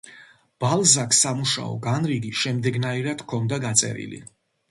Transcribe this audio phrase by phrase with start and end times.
[0.63, 4.23] ბალზაკს სამუშაო განრიგი შემდეგნაირად ჰქონდა გაწერილი.